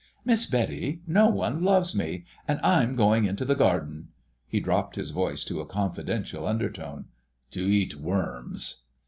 "Miss 0.25 0.47
Betty, 0.47 1.03
no 1.05 1.29
one 1.29 1.61
loves 1.63 1.93
me, 1.93 2.25
and 2.47 2.59
I'm 2.63 2.95
going 2.95 3.25
into 3.25 3.45
the 3.45 3.53
garden"—he 3.53 4.59
dropped 4.59 4.95
his 4.95 5.11
voice 5.11 5.43
to 5.45 5.61
a 5.61 5.65
confidential 5.67 6.47
undertone—"to 6.47 7.61
eat 7.67 7.93
worms." 7.97 8.85